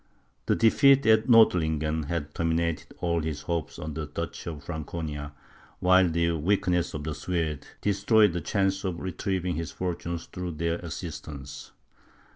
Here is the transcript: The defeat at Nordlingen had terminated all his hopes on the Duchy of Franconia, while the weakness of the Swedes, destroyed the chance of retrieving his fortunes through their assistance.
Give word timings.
The 0.47 0.55
defeat 0.55 1.05
at 1.05 1.29
Nordlingen 1.29 2.05
had 2.07 2.33
terminated 2.33 2.87
all 3.01 3.21
his 3.21 3.41
hopes 3.43 3.77
on 3.77 3.93
the 3.93 4.07
Duchy 4.07 4.49
of 4.49 4.63
Franconia, 4.63 5.33
while 5.79 6.09
the 6.09 6.31
weakness 6.31 6.95
of 6.95 7.03
the 7.03 7.13
Swedes, 7.13 7.67
destroyed 7.81 8.33
the 8.33 8.41
chance 8.41 8.83
of 8.83 8.99
retrieving 8.99 9.57
his 9.57 9.69
fortunes 9.71 10.25
through 10.25 10.53
their 10.53 10.77
assistance. 10.79 11.71